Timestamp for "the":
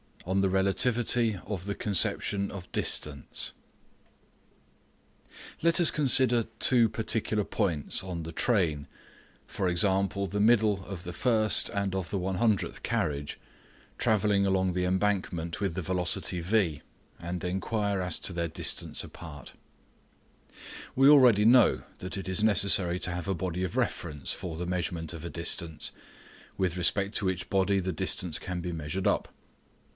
0.41-0.49, 1.65-1.75, 8.23-8.31, 10.33-11.19, 15.75-15.81, 24.55-24.65, 27.79-27.93